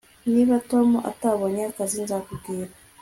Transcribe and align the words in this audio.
Niba 0.31 0.55
Tom 0.69 0.89
atabonye 1.11 1.61
akazi 1.71 1.97
nzakubwira 2.05 2.71